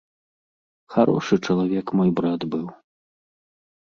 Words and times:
Харошы 0.93 1.35
чалавек 1.49 1.87
мой 2.01 2.09
брат 2.19 2.41
быў. 2.55 2.65